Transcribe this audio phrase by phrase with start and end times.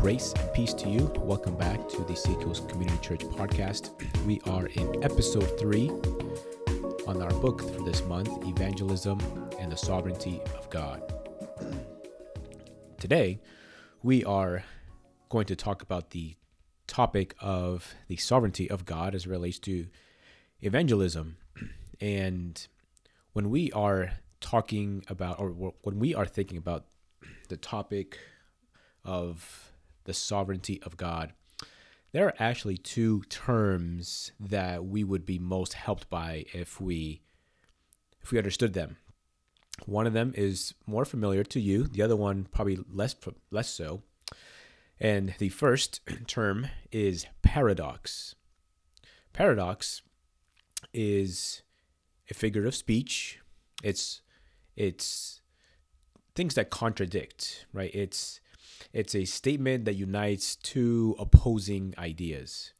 [0.00, 1.12] Grace and peace to you.
[1.18, 3.90] Welcome back to the Seacoast Community Church podcast.
[4.24, 5.90] We are in episode three
[7.06, 9.20] on our book for this month Evangelism
[9.58, 11.02] and the Sovereignty of God.
[12.98, 13.40] Today,
[14.02, 14.64] we are
[15.28, 16.34] going to talk about the
[16.86, 19.86] topic of the sovereignty of God as relates to
[20.62, 21.36] evangelism.
[22.00, 22.66] And
[23.34, 25.50] when we are talking about, or
[25.82, 26.86] when we are thinking about
[27.50, 28.18] the topic
[29.04, 29.69] of
[30.10, 31.32] the sovereignty of God,
[32.10, 37.22] there are actually two terms that we would be most helped by if we
[38.20, 38.96] if we understood them.
[39.86, 43.14] One of them is more familiar to you, the other one probably less
[43.52, 44.02] less so.
[44.98, 48.34] And the first term is paradox.
[49.32, 50.02] Paradox
[50.92, 51.62] is
[52.28, 53.38] a figure of speech.
[53.84, 54.22] It's
[54.74, 55.40] it's
[56.34, 57.94] things that contradict, right?
[57.94, 58.40] It's
[58.92, 62.72] it's a statement that unites two opposing ideas.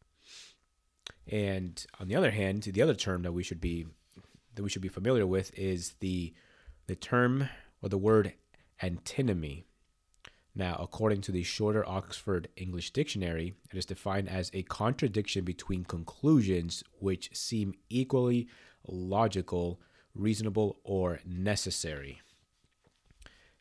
[1.27, 3.87] And on the other hand, the other term that we should be
[4.55, 6.35] that we should be familiar with is the
[6.87, 7.49] the term
[7.83, 8.35] or the word
[8.83, 9.65] antinomy.
[10.55, 15.85] Now, according to the shorter Oxford English Dictionary, it is defined as a contradiction between
[15.85, 18.49] conclusions which seem equally
[18.85, 19.81] logical,
[20.15, 22.21] reasonable, or necessary.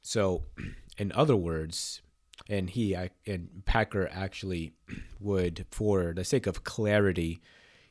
[0.02, 0.46] So,
[0.98, 2.02] in other words,
[2.48, 4.74] and he and Packer actually
[5.20, 7.42] would, for the sake of clarity,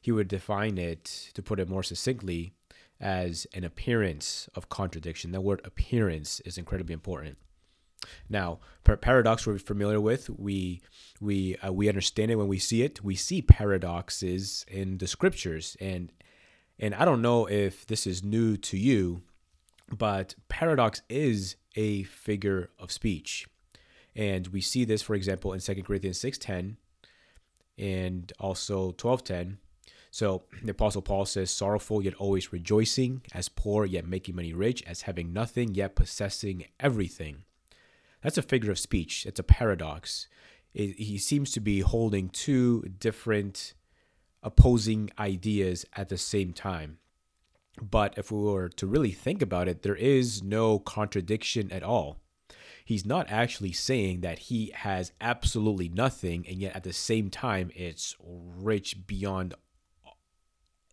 [0.01, 2.55] he would define it to put it more succinctly
[3.01, 5.33] as an appearance of contradiction.
[5.33, 7.39] The word appearance is incredibly important.
[8.29, 10.31] Now, paradox we're familiar with.
[10.31, 10.81] We
[11.21, 13.03] we uh, we understand it when we see it.
[13.03, 16.13] We see paradoxes in the scriptures, and
[16.79, 19.23] and I don't know if this is new to you,
[19.91, 23.47] but paradox is a figure of speech.
[24.19, 26.75] And we see this, for example, in 2 Corinthians 6.10
[27.79, 29.59] and also 12.10.
[30.11, 34.83] So the Apostle Paul says, sorrowful yet always rejoicing, as poor yet making money rich,
[34.83, 37.45] as having nothing yet possessing everything.
[38.21, 39.25] That's a figure of speech.
[39.25, 40.27] It's a paradox.
[40.75, 43.75] It, he seems to be holding two different
[44.43, 46.99] opposing ideas at the same time.
[47.81, 52.19] But if we were to really think about it, there is no contradiction at all
[52.89, 57.71] he's not actually saying that he has absolutely nothing and yet at the same time
[57.75, 59.53] it's rich beyond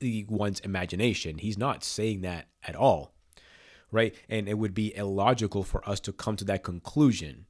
[0.01, 1.37] the one's imagination.
[1.37, 3.13] He's not saying that at all.
[3.93, 4.13] Right?
[4.27, 7.45] And it would be illogical for us to come to that conclusion.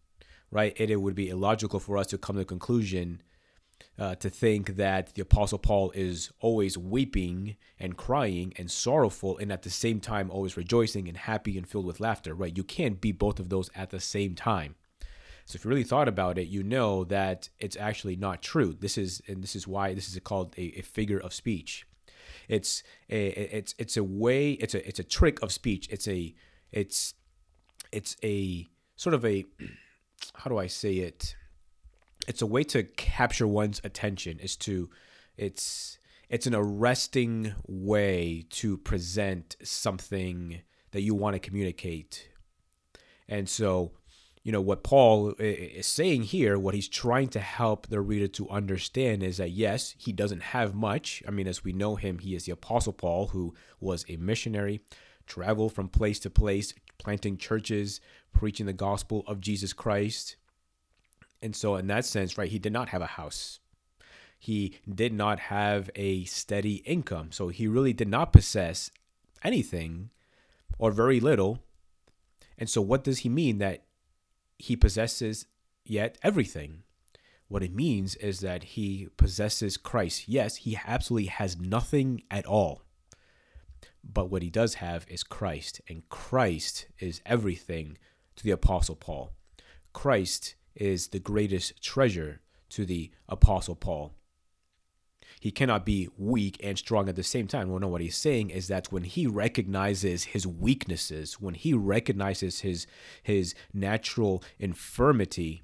[0.51, 0.79] Right?
[0.79, 3.23] And it would be illogical for us to come to the conclusion
[3.97, 9.52] uh, to think that the Apostle Paul is always weeping and crying and sorrowful, and
[9.52, 12.56] at the same time always rejoicing and happy and filled with laughter, right?
[12.56, 14.75] You can't be both of those at the same time.
[15.46, 18.74] So if you really thought about it, you know that it's actually not true.
[18.74, 21.86] This is and this is why this is called a, a figure of speech.
[22.50, 25.88] It's a it's it's a way it's a it's a trick of speech.
[25.92, 26.34] It's a
[26.72, 27.13] it's
[27.92, 29.46] it's a sort of a
[30.36, 31.36] how do I say it?
[32.28, 34.90] It's a way to capture one's attention is to
[35.38, 35.97] it's
[36.30, 42.30] it's an arresting way to present something that you want to communicate.
[43.28, 43.91] And so
[44.44, 48.47] you know what paul is saying here what he's trying to help the reader to
[48.50, 51.24] understand is that yes he doesn't have much.
[51.28, 54.81] I mean as we know him he is the apostle paul who was a missionary
[55.25, 58.00] traveled from place to place planting churches
[58.31, 60.36] preaching the gospel of jesus christ
[61.45, 63.59] and so, in that sense, right, he did not have a house.
[64.39, 67.31] He did not have a steady income.
[67.31, 68.89] So, he really did not possess
[69.44, 70.09] anything
[70.79, 71.59] or very little.
[72.57, 73.85] And so, what does he mean that
[74.57, 75.45] he possesses
[75.85, 76.81] yet everything?
[77.47, 80.27] What it means is that he possesses Christ.
[80.27, 82.81] Yes, he absolutely has nothing at all.
[84.03, 88.00] But what he does have is Christ, and Christ is everything
[88.36, 89.33] to the Apostle Paul.
[89.94, 94.13] Christ is the greatest treasure to the Apostle Paul.
[95.39, 97.69] He cannot be weak and strong at the same time.
[97.69, 102.62] Well, no, what he's saying is that when he recognizes his weaknesses, when he recognizes
[102.62, 102.88] his
[103.22, 105.62] his natural infirmity,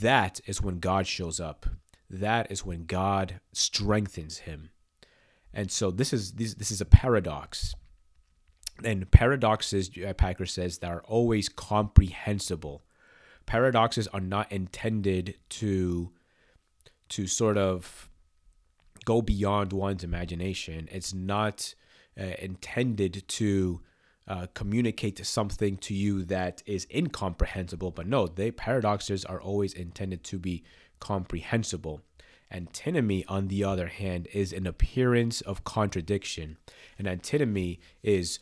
[0.00, 1.66] that is when God shows up.
[2.08, 4.70] That is when God strengthens him.
[5.52, 7.74] And so this is this, this is a paradox.
[8.82, 12.82] And paradoxes, Packer says, that are always comprehensible
[13.50, 16.12] paradoxes are not intended to
[17.08, 18.08] to sort of
[19.04, 20.88] go beyond one's imagination.
[20.92, 21.74] It's not
[22.16, 23.80] uh, intended to
[24.28, 27.90] uh, communicate something to you that is incomprehensible.
[27.90, 30.62] But no, they paradoxes are always intended to be
[31.00, 32.02] comprehensible.
[32.52, 36.56] Antinomy, on the other hand, is an appearance of contradiction.
[37.00, 38.38] An antinomy is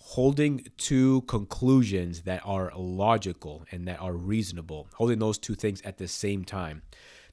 [0.00, 5.98] holding two conclusions that are logical and that are reasonable, holding those two things at
[5.98, 6.82] the same time.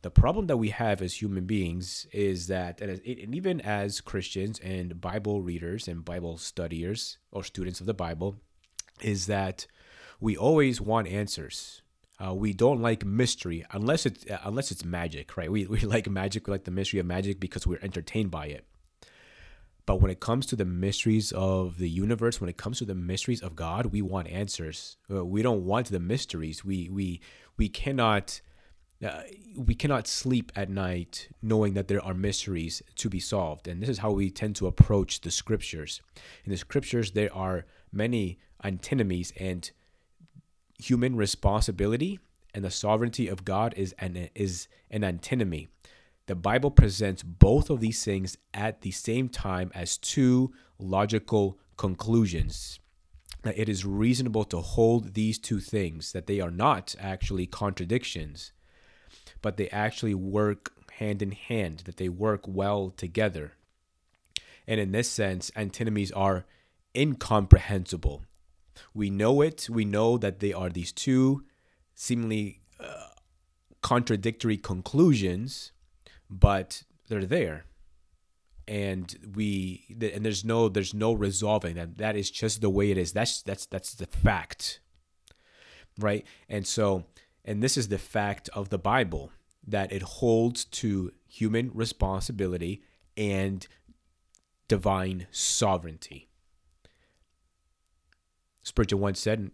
[0.04, 5.02] The problem that we have as human beings is that, and even as Christians and
[5.02, 8.36] Bible readers and Bible studiers or students of the Bible,
[9.02, 9.66] is that
[10.20, 11.82] we always want answers.
[12.24, 15.52] Uh, we don't like mystery unless it's uh, unless it's magic, right?
[15.52, 18.66] We we like magic, we like the mystery of magic because we're entertained by it.
[19.88, 22.94] But when it comes to the mysteries of the universe, when it comes to the
[22.94, 24.98] mysteries of God, we want answers.
[25.10, 26.64] Uh, we don't want the mysteries.
[26.64, 27.22] We we
[27.58, 28.42] we cannot
[29.04, 29.22] uh,
[29.56, 33.68] we cannot sleep at night knowing that there are mysteries to be solved.
[33.68, 36.02] And this is how we tend to approach the scriptures.
[36.44, 39.72] In the scriptures, there are many antinomies, and
[40.78, 42.20] human responsibility
[42.54, 45.68] and the sovereignty of God is an is an antinomy.
[46.28, 52.80] The Bible presents both of these things at the same time as two logical conclusions.
[53.44, 58.52] That it is reasonable to hold these two things, that they are not actually contradictions,
[59.42, 63.54] but they actually work hand in hand, that they work well together.
[64.68, 66.46] And in this sense, antinomies are
[66.94, 68.24] incomprehensible.
[68.94, 69.70] We know it.
[69.70, 71.46] We know that they are these two
[71.96, 73.10] seemingly uh,
[73.82, 75.72] contradictory conclusions,
[76.30, 77.66] but they're there.
[78.68, 81.98] And we and there's no there's no resolving that.
[81.98, 83.14] That is just the way it is.
[83.14, 84.82] That's that's that's the fact,
[85.98, 86.26] right?
[86.50, 87.06] And so,
[87.46, 89.32] and this is the fact of the Bible
[89.66, 92.84] that it holds to human responsibility
[93.16, 93.66] and
[94.68, 96.28] divine sovereignty.
[98.64, 99.52] Spurgeon once said,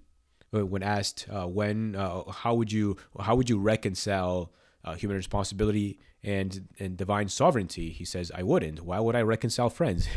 [0.61, 4.51] when asked uh, when uh, how would you how would you reconcile
[4.83, 8.81] uh, human responsibility and and divine sovereignty, he says, I wouldn't.
[8.81, 10.07] Why would I reconcile friends?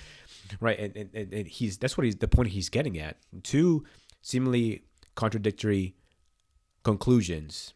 [0.60, 3.16] right, and, and, and he's that's what he's the point he's getting at.
[3.42, 3.84] Two
[4.22, 4.84] seemingly
[5.14, 5.94] contradictory
[6.82, 7.74] conclusions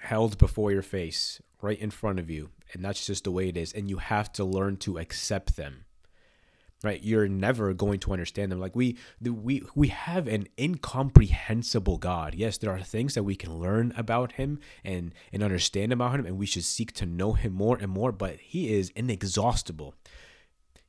[0.00, 3.56] held before your face, right in front of you, and that's just the way it
[3.56, 5.84] is, and you have to learn to accept them
[6.82, 12.34] right you're never going to understand them like we we we have an incomprehensible god
[12.34, 16.26] yes there are things that we can learn about him and and understand about him
[16.26, 19.94] and we should seek to know him more and more but he is inexhaustible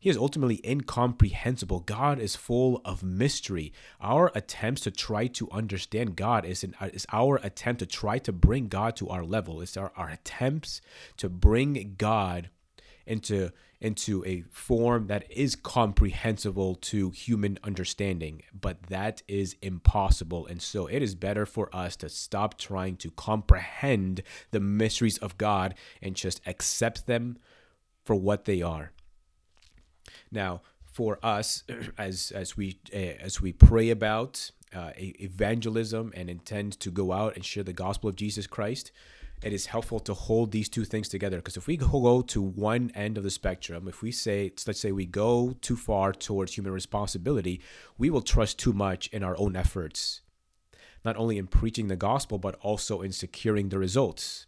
[0.04, 1.80] he is ultimately incomprehensible.
[1.80, 3.72] God is full of mystery.
[4.02, 8.34] Our attempts to try to understand God is, an, is our attempt to try to
[8.34, 9.62] bring God to our level.
[9.62, 10.82] It's our, our attempts
[11.16, 12.50] to bring God
[13.06, 13.52] into
[13.82, 20.48] into a form that is comprehensible to human understanding but that is impossible.
[20.48, 25.38] And so it is better for us to stop trying to comprehend the mysteries of
[25.38, 27.38] God and just accept them
[28.06, 28.92] for what they are.
[30.32, 31.64] Now for us
[31.98, 37.36] as as we uh, as we pray about uh, evangelism and intend to go out
[37.36, 38.92] and share the gospel of Jesus Christ
[39.44, 41.38] it is helpful to hold these two things together.
[41.38, 44.92] Because if we go to one end of the spectrum if we say let's say
[44.92, 47.62] we go too far towards human responsibility
[47.98, 50.22] we will trust too much in our own efforts
[51.06, 54.46] not only in preaching the gospel but also in securing the results.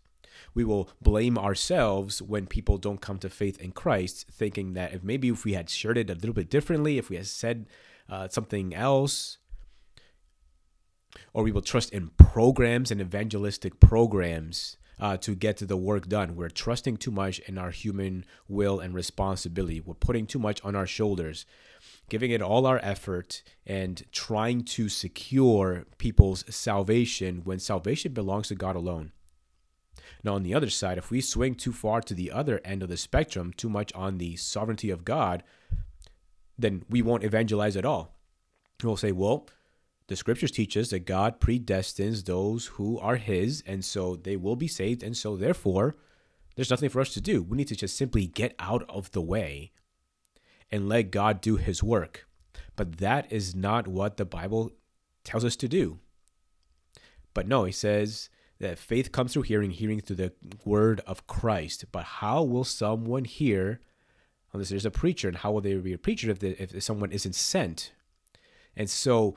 [0.53, 5.03] We will blame ourselves when people don't come to faith in Christ, thinking that if
[5.03, 7.67] maybe if we had shared it a little bit differently, if we had said
[8.09, 9.37] uh, something else,
[11.33, 16.35] or we will trust in programs and evangelistic programs uh, to get the work done.
[16.35, 19.81] We're trusting too much in our human will and responsibility.
[19.81, 21.45] We're putting too much on our shoulders,
[22.09, 28.55] giving it all our effort and trying to secure people's salvation when salvation belongs to
[28.55, 29.11] God alone.
[30.23, 32.89] Now, on the other side, if we swing too far to the other end of
[32.89, 35.43] the spectrum, too much on the sovereignty of God,
[36.57, 38.15] then we won't evangelize at all.
[38.83, 39.47] We'll say, well,
[40.07, 44.55] the scriptures teach us that God predestines those who are his, and so they will
[44.55, 45.95] be saved, and so therefore
[46.55, 47.41] there's nothing for us to do.
[47.41, 49.71] We need to just simply get out of the way
[50.71, 52.27] and let God do his work.
[52.75, 54.71] But that is not what the Bible
[55.23, 55.99] tells us to do.
[57.33, 60.33] But no, he says that faith comes through hearing, hearing through the
[60.63, 61.85] word of Christ.
[61.91, 63.81] But how will someone hear
[64.53, 65.27] unless there's a preacher?
[65.27, 67.91] And how will they be a preacher if, the, if someone isn't sent?
[68.77, 69.35] And so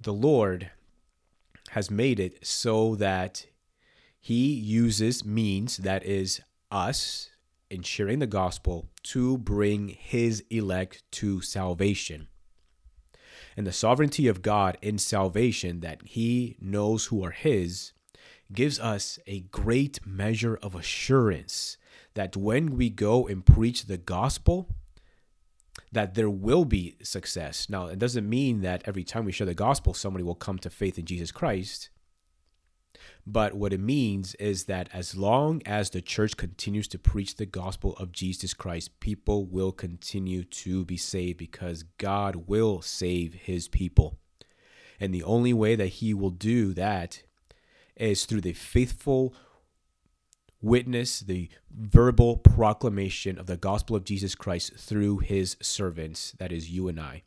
[0.00, 0.70] the Lord
[1.70, 3.46] has made it so that
[4.20, 7.30] he uses means that is us
[7.70, 12.28] in sharing the gospel to bring his elect to salvation.
[13.56, 17.92] And the sovereignty of God in salvation, that he knows who are his,
[18.52, 21.76] gives us a great measure of assurance
[22.14, 24.68] that when we go and preach the gospel,
[25.96, 27.70] that there will be success.
[27.70, 30.68] Now, it doesn't mean that every time we share the gospel, somebody will come to
[30.68, 31.88] faith in Jesus Christ.
[33.26, 37.46] But what it means is that as long as the church continues to preach the
[37.46, 43.66] gospel of Jesus Christ, people will continue to be saved because God will save his
[43.66, 44.18] people.
[45.00, 47.22] And the only way that he will do that
[47.96, 49.34] is through the faithful
[50.66, 56.70] witness, the verbal proclamation of the gospel of Jesus Christ through his servants, that is,
[56.70, 57.22] you and I.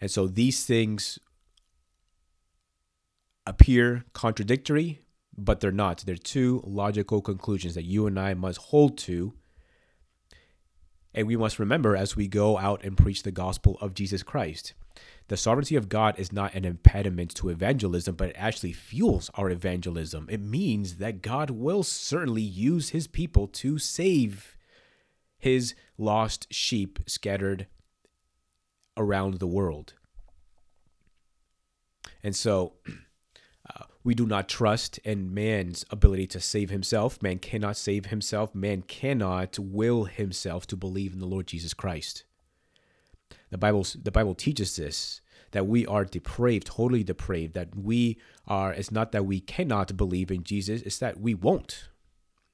[0.00, 1.18] And so these things
[3.46, 5.00] appear contradictory,
[5.36, 6.04] but they're not.
[6.06, 9.34] They're two logical conclusions that you and I must hold to.
[11.14, 14.74] And we must remember as we go out and preach the gospel of Jesus Christ.
[15.28, 19.50] The sovereignty of God is not an impediment to evangelism, but it actually fuels our
[19.50, 20.28] evangelism.
[20.30, 24.56] It means that God will certainly use his people to save
[25.36, 27.66] his lost sheep scattered
[28.96, 29.94] around the world.
[32.22, 32.74] And so
[33.68, 37.20] uh, we do not trust in man's ability to save himself.
[37.20, 38.54] Man cannot save himself.
[38.54, 42.24] Man cannot will himself to believe in the Lord Jesus Christ.
[43.50, 45.20] The Bible the Bible teaches this
[45.52, 50.30] that we are depraved, totally depraved, that we are it's not that we cannot believe
[50.30, 51.88] in Jesus, it's that we won't.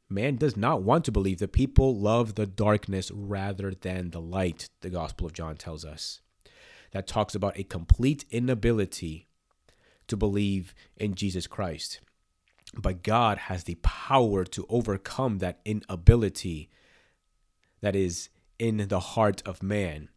[0.09, 1.39] Man does not want to believe.
[1.39, 6.21] The people love the darkness rather than the light, the Gospel of John tells us.
[6.91, 9.27] That talks about a complete inability
[10.09, 12.01] to believe in Jesus Christ.
[12.75, 16.69] But God has the power to overcome that inability
[17.81, 20.11] that is in the heart of man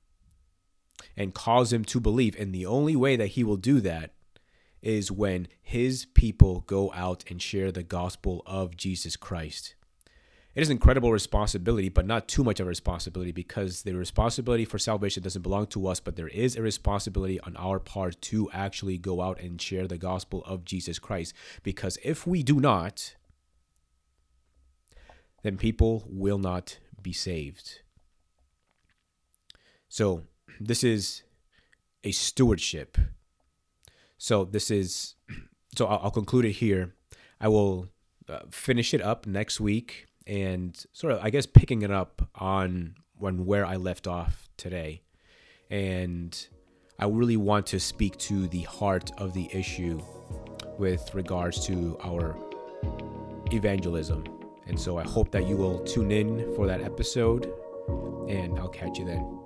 [1.16, 2.36] and cause him to believe.
[2.40, 4.12] And the only way that he will do that
[4.82, 9.76] is when his people go out and share the gospel of Jesus Christ.
[10.54, 14.64] It is an incredible responsibility, but not too much of a responsibility because the responsibility
[14.64, 18.50] for salvation doesn't belong to us, but there is a responsibility on our part to
[18.54, 21.34] actually go out and share the gospel of Jesus Christ.
[21.62, 23.16] Because if we do not,
[25.44, 27.82] then people will not be saved.
[29.90, 30.24] So
[30.60, 31.24] this is
[32.04, 32.98] a stewardship.
[34.18, 35.16] So this is
[35.76, 36.94] so I'll, I'll conclude it here.
[37.40, 37.90] I will
[38.30, 42.96] uh, finish it up next week and sort of I guess picking it up on
[43.18, 45.02] when where I left off today.
[45.70, 46.48] And
[47.00, 50.02] I really want to speak to the heart of the issue
[50.78, 52.36] with regards to our
[53.52, 54.24] evangelism.
[54.68, 57.52] And so I hope that you will tune in for that episode
[58.30, 59.45] and I'll catch you then.